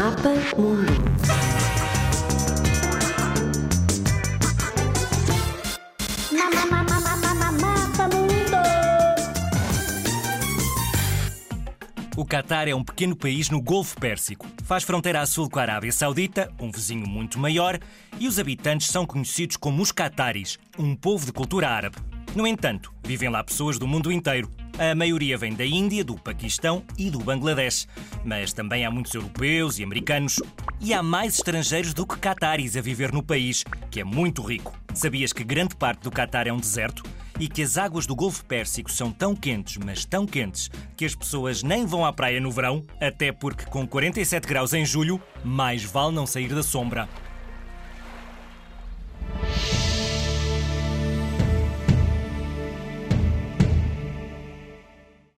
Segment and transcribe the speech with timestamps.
[0.00, 0.78] Mapa Mundo.
[6.30, 8.56] Mapa Mundo.
[12.16, 14.46] O Catar é um pequeno país no Golfo Pérsico.
[14.64, 17.78] Faz fronteira a sul com a Arábia Saudita, um vizinho muito maior,
[18.18, 22.09] e os habitantes são conhecidos como os Cataris, um povo de cultura árabe.
[22.34, 24.48] No entanto, vivem lá pessoas do mundo inteiro.
[24.78, 27.88] A maioria vem da Índia, do Paquistão e do Bangladesh.
[28.24, 30.40] Mas também há muitos europeus e americanos.
[30.80, 34.72] E há mais estrangeiros do que cataris a viver no país, que é muito rico.
[34.94, 37.02] Sabias que grande parte do Catar é um deserto?
[37.38, 41.16] E que as águas do Golfo Pérsico são tão quentes, mas tão quentes, que as
[41.16, 45.82] pessoas nem vão à praia no verão, até porque com 47 graus em julho, mais
[45.82, 47.08] vale não sair da sombra.